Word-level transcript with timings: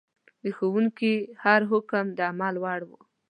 د 0.43 0.45
ښوونکي 0.57 1.13
هر 1.43 1.61
حکم 1.71 2.05
د 2.17 2.19
عمل 2.29 2.55
وړ 2.63 2.81
و. 2.89 2.91